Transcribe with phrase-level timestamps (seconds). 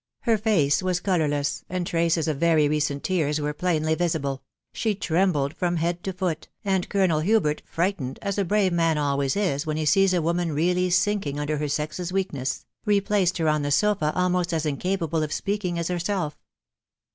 [0.21, 4.41] Her face was colourless, and traces of very recent tears were plainly visible;
[4.73, 9.35] she trembled from head to foot, aud Colonel Hubert, frightened, as a brave man always
[9.35, 13.61] is when he sees a woman really sinking under her sex's weakness, replaced her on
[13.61, 16.35] the sofa almost as incapable of speaking as herself.